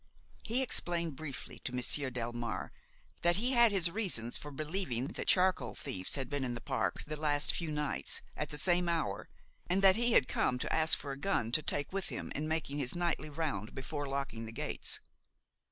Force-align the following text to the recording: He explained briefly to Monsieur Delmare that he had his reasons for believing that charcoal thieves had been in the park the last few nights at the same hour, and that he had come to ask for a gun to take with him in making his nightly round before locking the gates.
He 0.41 0.63
explained 0.63 1.15
briefly 1.15 1.59
to 1.59 1.75
Monsieur 1.75 2.09
Delmare 2.09 2.71
that 3.21 3.35
he 3.35 3.51
had 3.51 3.71
his 3.71 3.91
reasons 3.91 4.35
for 4.35 4.49
believing 4.49 5.09
that 5.09 5.27
charcoal 5.27 5.75
thieves 5.75 6.15
had 6.15 6.27
been 6.27 6.43
in 6.43 6.55
the 6.55 6.59
park 6.59 7.03
the 7.05 7.15
last 7.19 7.53
few 7.53 7.69
nights 7.69 8.23
at 8.35 8.49
the 8.49 8.57
same 8.57 8.89
hour, 8.89 9.29
and 9.69 9.83
that 9.83 9.97
he 9.97 10.13
had 10.13 10.27
come 10.27 10.57
to 10.57 10.73
ask 10.73 10.97
for 10.97 11.11
a 11.11 11.19
gun 11.19 11.51
to 11.51 11.61
take 11.61 11.93
with 11.93 12.09
him 12.09 12.31
in 12.33 12.47
making 12.47 12.79
his 12.79 12.95
nightly 12.95 13.29
round 13.29 13.75
before 13.75 14.07
locking 14.07 14.45
the 14.45 14.51
gates. 14.51 15.01